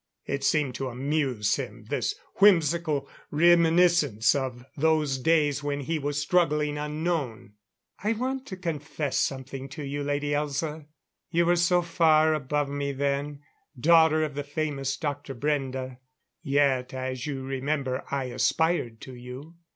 [0.25, 6.75] It seemed to amuse him, this whimsical reminiscence of those days when he was struggling
[6.75, 7.53] unknown.
[8.03, 10.87] "I want to confess something to you, Lady Elza.
[11.29, 13.41] You were so far above me then
[13.79, 15.35] daughter of the famous Dr.
[15.35, 15.99] Brende.
[16.41, 19.53] Yet, as you remember, I aspired to you.